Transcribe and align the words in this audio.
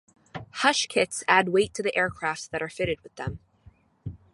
Hush 0.61 0.87
kits 0.87 1.23
add 1.27 1.49
weight 1.49 1.75
to 1.75 1.95
aircraft 1.95 2.49
that 2.49 2.63
are 2.63 2.69
fitted 2.69 3.01
with 3.01 3.15
them. 3.17 3.37